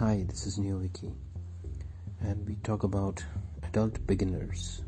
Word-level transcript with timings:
Hi, 0.00 0.24
this 0.28 0.44
is 0.44 0.58
NeoViki, 0.58 1.12
and 2.20 2.44
we 2.48 2.56
talk 2.64 2.82
about 2.82 3.24
adult 3.62 4.04
beginners. 4.08 4.82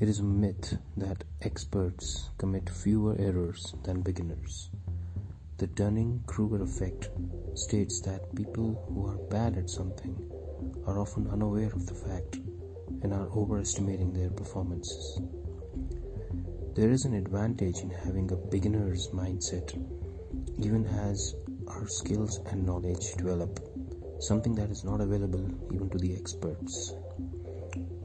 It 0.00 0.08
is 0.08 0.18
a 0.18 0.24
myth 0.24 0.76
that 0.96 1.22
experts 1.42 2.30
commit 2.38 2.68
fewer 2.68 3.14
errors 3.20 3.72
than 3.84 4.00
beginners. 4.00 4.70
The 5.58 5.68
Dunning 5.68 6.24
Kruger 6.26 6.60
effect 6.60 7.10
states 7.54 8.00
that 8.00 8.34
people 8.34 8.84
who 8.88 9.06
are 9.06 9.28
bad 9.30 9.56
at 9.56 9.70
something 9.70 10.16
are 10.84 10.98
often 10.98 11.30
unaware 11.30 11.72
of 11.72 11.86
the 11.86 11.94
fact 11.94 12.40
and 13.04 13.14
are 13.14 13.28
overestimating 13.28 14.12
their 14.12 14.30
performances. 14.30 15.20
There 16.74 16.90
is 16.90 17.04
an 17.04 17.14
advantage 17.14 17.78
in 17.78 17.90
having 17.90 18.28
a 18.32 18.36
beginner's 18.36 19.06
mindset, 19.10 19.72
even 20.58 20.84
as 20.86 21.36
our 21.68 21.86
skills 21.86 22.40
and 22.50 22.64
knowledge 22.64 23.14
develop, 23.14 23.60
something 24.20 24.54
that 24.54 24.70
is 24.70 24.84
not 24.84 25.00
available 25.00 25.48
even 25.72 25.90
to 25.90 25.98
the 25.98 26.14
experts. 26.14 26.94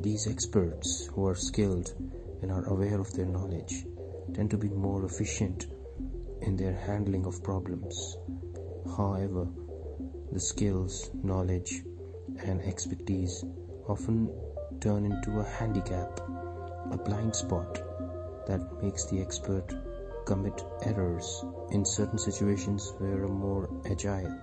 These 0.01 0.27
experts 0.27 1.09
who 1.13 1.27
are 1.27 1.35
skilled 1.35 1.93
and 2.41 2.51
are 2.51 2.65
aware 2.65 2.99
of 2.99 3.13
their 3.13 3.25
knowledge 3.25 3.85
tend 4.33 4.49
to 4.51 4.57
be 4.57 4.69
more 4.69 5.05
efficient 5.05 5.67
in 6.41 6.55
their 6.55 6.73
handling 6.73 7.25
of 7.25 7.43
problems. 7.43 8.17
However, 8.97 9.47
the 10.31 10.39
skills, 10.39 11.11
knowledge, 11.23 11.83
and 12.43 12.61
expertise 12.61 13.43
often 13.87 14.29
turn 14.79 15.05
into 15.05 15.39
a 15.39 15.43
handicap, 15.43 16.19
a 16.91 16.97
blind 16.97 17.35
spot 17.35 17.75
that 18.47 18.81
makes 18.81 19.05
the 19.05 19.21
expert 19.21 19.75
commit 20.25 20.63
errors 20.83 21.43
in 21.71 21.85
certain 21.85 22.17
situations 22.17 22.93
where 22.97 23.23
a 23.23 23.27
more 23.27 23.69
agile, 23.89 24.33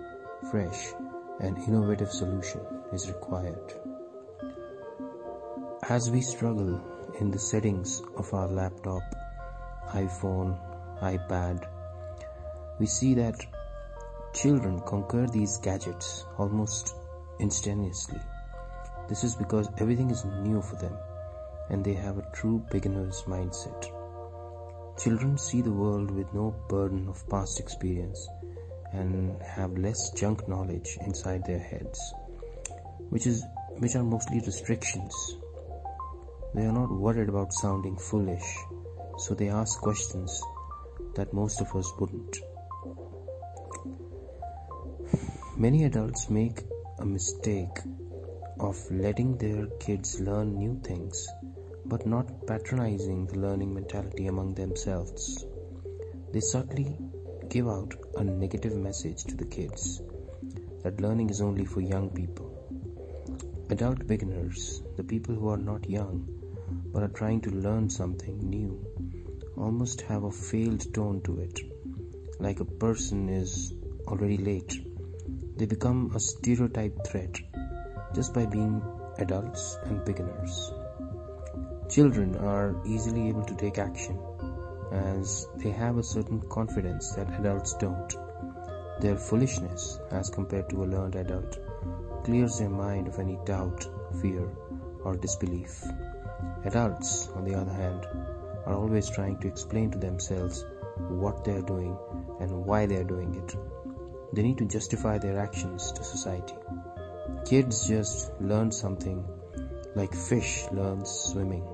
fresh, 0.50 0.92
and 1.40 1.58
innovative 1.58 2.10
solution 2.10 2.60
is 2.92 3.08
required. 3.08 3.74
As 5.88 6.10
we 6.10 6.20
struggle 6.20 6.80
in 7.20 7.30
the 7.30 7.38
settings 7.38 8.02
of 8.16 8.32
our 8.34 8.48
laptop, 8.48 9.02
iPhone, 9.90 10.58
iPad, 11.00 11.66
we 12.78 12.86
see 12.86 13.14
that 13.14 13.44
children 14.34 14.80
conquer 14.80 15.26
these 15.26 15.58
gadgets 15.58 16.26
almost 16.36 16.94
instantaneously. 17.38 18.20
This 19.08 19.24
is 19.24 19.34
because 19.34 19.68
everything 19.78 20.10
is 20.10 20.24
new 20.24 20.60
for 20.60 20.76
them 20.76 20.96
and 21.70 21.84
they 21.84 21.94
have 21.94 22.18
a 22.18 22.30
true 22.32 22.64
beginner's 22.70 23.22
mindset. 23.22 23.97
Children 24.98 25.38
see 25.38 25.62
the 25.62 25.70
world 25.70 26.10
with 26.10 26.34
no 26.34 26.52
burden 26.68 27.06
of 27.08 27.28
past 27.28 27.60
experience 27.60 28.28
and 28.92 29.40
have 29.42 29.78
less 29.78 30.10
junk 30.10 30.48
knowledge 30.48 30.98
inside 31.06 31.44
their 31.46 31.60
heads, 31.60 32.00
which 33.10 33.24
is 33.24 33.44
which 33.78 33.94
are 33.94 34.02
mostly 34.02 34.40
restrictions. 34.40 35.14
They 36.52 36.66
are 36.66 36.72
not 36.72 36.90
worried 36.90 37.28
about 37.28 37.52
sounding 37.52 37.96
foolish, 37.96 38.56
so 39.18 39.34
they 39.34 39.48
ask 39.48 39.80
questions 39.80 40.42
that 41.14 41.32
most 41.32 41.60
of 41.60 41.76
us 41.76 41.92
wouldn't. 42.00 42.38
Many 45.56 45.84
adults 45.84 46.28
make 46.28 46.62
a 46.98 47.06
mistake 47.06 47.78
of 48.58 48.76
letting 48.90 49.36
their 49.38 49.66
kids 49.78 50.20
learn 50.20 50.56
new 50.58 50.80
things 50.82 51.28
but 51.88 52.06
not 52.06 52.46
patronizing 52.46 53.26
the 53.26 53.38
learning 53.38 53.72
mentality 53.72 54.26
among 54.26 54.54
themselves. 54.54 55.46
They 56.32 56.40
subtly 56.40 56.98
give 57.48 57.66
out 57.66 57.94
a 58.16 58.24
negative 58.24 58.76
message 58.76 59.24
to 59.24 59.34
the 59.34 59.46
kids 59.46 60.02
that 60.82 61.00
learning 61.00 61.30
is 61.30 61.40
only 61.40 61.64
for 61.64 61.80
young 61.80 62.10
people. 62.10 62.54
Adult 63.70 64.06
beginners, 64.06 64.82
the 64.96 65.04
people 65.04 65.34
who 65.34 65.48
are 65.48 65.56
not 65.56 65.88
young 65.88 66.26
but 66.92 67.02
are 67.02 67.14
trying 67.20 67.40
to 67.40 67.50
learn 67.50 67.88
something 67.88 68.38
new, 68.38 68.84
almost 69.56 70.02
have 70.02 70.24
a 70.24 70.30
failed 70.30 70.92
tone 70.92 71.22
to 71.22 71.40
it, 71.40 71.60
like 72.38 72.60
a 72.60 72.64
person 72.64 73.28
is 73.28 73.74
already 74.06 74.36
late. 74.36 74.74
They 75.56 75.66
become 75.66 76.12
a 76.14 76.20
stereotype 76.20 77.04
threat 77.06 77.34
just 78.14 78.34
by 78.34 78.46
being 78.46 78.82
adults 79.18 79.78
and 79.84 80.04
beginners. 80.04 80.72
Children 81.88 82.36
are 82.36 82.76
easily 82.84 83.28
able 83.28 83.44
to 83.44 83.54
take 83.54 83.78
action 83.78 84.18
as 84.92 85.48
they 85.56 85.70
have 85.70 85.96
a 85.96 86.02
certain 86.02 86.40
confidence 86.48 87.14
that 87.14 87.30
adults 87.40 87.74
don't. 87.74 88.14
Their 89.00 89.16
foolishness, 89.16 89.98
as 90.10 90.28
compared 90.28 90.68
to 90.70 90.82
a 90.82 90.90
learned 90.92 91.14
adult, 91.14 91.58
clears 92.24 92.58
their 92.58 92.68
mind 92.68 93.08
of 93.08 93.18
any 93.18 93.38
doubt, 93.46 93.88
fear, 94.20 94.48
or 95.02 95.16
disbelief. 95.16 95.82
Adults, 96.64 97.28
on 97.34 97.44
the 97.44 97.54
other 97.54 97.72
hand, 97.72 98.06
are 98.66 98.74
always 98.74 99.08
trying 99.08 99.38
to 99.38 99.48
explain 99.48 99.90
to 99.90 99.98
themselves 99.98 100.66
what 101.08 101.44
they 101.44 101.52
are 101.52 101.62
doing 101.62 101.96
and 102.40 102.66
why 102.66 102.84
they 102.84 102.96
are 102.96 103.04
doing 103.04 103.34
it. 103.34 103.56
They 104.34 104.42
need 104.42 104.58
to 104.58 104.66
justify 104.66 105.16
their 105.18 105.38
actions 105.38 105.90
to 105.92 106.04
society. 106.04 106.54
Kids 107.46 107.88
just 107.88 108.30
learn 108.40 108.70
something 108.70 109.24
like 109.94 110.14
fish 110.14 110.66
learns 110.70 111.08
swimming. 111.08 111.64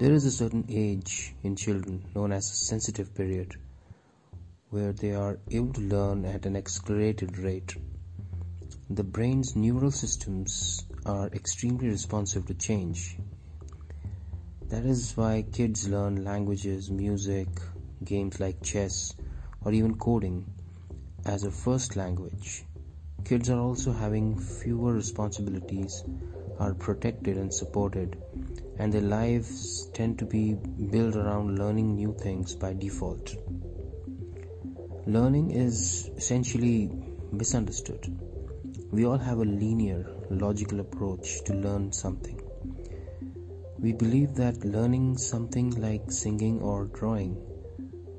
There 0.00 0.14
is 0.14 0.24
a 0.24 0.30
certain 0.30 0.64
age 0.70 1.34
in 1.42 1.56
children 1.56 2.02
known 2.14 2.32
as 2.32 2.50
a 2.50 2.54
sensitive 2.54 3.14
period 3.14 3.56
where 4.70 4.94
they 4.94 5.12
are 5.12 5.38
able 5.50 5.74
to 5.74 5.82
learn 5.82 6.24
at 6.24 6.46
an 6.46 6.56
accelerated 6.56 7.36
rate. 7.36 7.76
The 8.88 9.04
brain's 9.04 9.54
neural 9.56 9.90
systems 9.90 10.86
are 11.04 11.26
extremely 11.34 11.88
responsive 11.88 12.46
to 12.46 12.54
change. 12.54 13.18
That 14.70 14.86
is 14.86 15.14
why 15.18 15.44
kids 15.52 15.86
learn 15.86 16.24
languages, 16.24 16.90
music, 16.90 17.48
games 18.02 18.40
like 18.40 18.62
chess, 18.62 19.14
or 19.66 19.72
even 19.72 19.98
coding 19.98 20.46
as 21.26 21.44
a 21.44 21.50
first 21.50 21.94
language. 21.94 22.64
Kids 23.26 23.50
are 23.50 23.60
also 23.60 23.92
having 23.92 24.38
fewer 24.38 24.94
responsibilities, 24.94 26.04
are 26.60 26.74
protected 26.74 27.38
and 27.38 27.52
supported, 27.52 28.16
and 28.78 28.92
their 28.92 29.08
lives 29.12 29.90
tend 29.94 30.18
to 30.18 30.26
be 30.26 30.54
built 30.94 31.16
around 31.16 31.58
learning 31.58 31.94
new 31.96 32.14
things 32.22 32.54
by 32.54 32.72
default. 32.74 33.34
Learning 35.06 35.50
is 35.50 36.10
essentially 36.16 36.90
misunderstood. 37.32 38.04
We 38.92 39.06
all 39.06 39.18
have 39.18 39.38
a 39.38 39.44
linear, 39.44 40.04
logical 40.28 40.80
approach 40.80 41.42
to 41.44 41.54
learn 41.54 41.92
something. 41.92 42.38
We 43.78 43.92
believe 43.92 44.34
that 44.34 44.62
learning 44.64 45.16
something 45.16 45.70
like 45.80 46.12
singing 46.12 46.60
or 46.60 46.84
drawing 46.98 47.38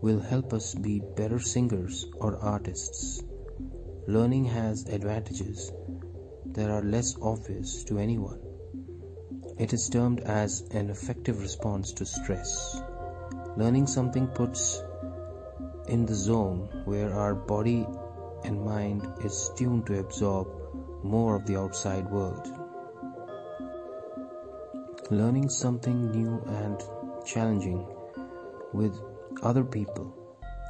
will 0.01 0.19
help 0.19 0.53
us 0.53 0.73
be 0.73 0.99
better 1.15 1.39
singers 1.39 2.07
or 2.19 2.37
artists. 2.37 3.21
Learning 4.07 4.45
has 4.45 4.87
advantages 4.87 5.71
that 6.53 6.69
are 6.69 6.83
less 6.83 7.15
obvious 7.21 7.83
to 7.85 7.97
anyone. 7.97 8.39
It 9.57 9.73
is 9.73 9.89
termed 9.89 10.21
as 10.21 10.61
an 10.71 10.89
effective 10.89 11.39
response 11.39 11.93
to 11.93 12.05
stress. 12.05 12.81
Learning 13.57 13.85
something 13.87 14.27
puts 14.27 14.81
in 15.87 16.05
the 16.05 16.15
zone 16.15 16.69
where 16.85 17.13
our 17.13 17.35
body 17.35 17.85
and 18.43 18.65
mind 18.65 19.05
is 19.23 19.51
tuned 19.55 19.85
to 19.87 19.99
absorb 19.99 20.47
more 21.03 21.35
of 21.35 21.45
the 21.45 21.57
outside 21.57 22.09
world. 22.09 22.47
Learning 25.09 25.49
something 25.49 26.11
new 26.11 26.41
and 26.47 26.81
challenging 27.25 27.85
with 28.73 28.97
other 29.43 29.63
people 29.63 30.13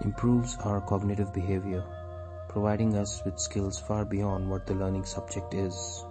improves 0.03 0.57
our 0.63 0.81
cognitive 0.81 1.33
behavior, 1.33 1.85
providing 2.51 2.95
us 2.97 3.21
with 3.23 3.39
skills 3.39 3.79
far 3.79 4.03
beyond 4.03 4.49
what 4.49 4.67
the 4.67 4.73
learning 4.73 5.05
subject 5.05 5.53
is. 5.53 6.05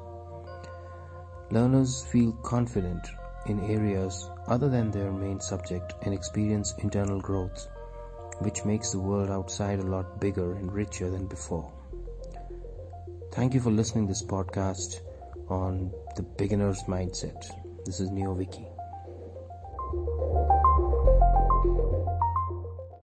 Learners 1.50 2.04
feel 2.06 2.32
confident 2.42 3.06
in 3.46 3.60
areas 3.60 4.30
other 4.46 4.68
than 4.68 4.90
their 4.90 5.12
main 5.12 5.40
subject 5.40 5.94
and 6.02 6.14
experience 6.14 6.74
internal 6.78 7.20
growth, 7.20 7.68
which 8.38 8.64
makes 8.64 8.90
the 8.90 8.98
world 8.98 9.30
outside 9.30 9.80
a 9.80 9.90
lot 9.94 10.20
bigger 10.20 10.54
and 10.54 10.72
richer 10.72 11.10
than 11.10 11.26
before. 11.26 11.70
Thank 13.32 13.54
you 13.54 13.60
for 13.60 13.70
listening 13.70 14.06
to 14.06 14.12
this 14.12 14.22
podcast 14.22 15.00
on 15.48 15.92
the 16.16 16.22
beginner's 16.22 16.82
mindset. 16.84 17.50
This 17.84 18.00
is 18.00 18.10
NeoViki. 18.10 18.79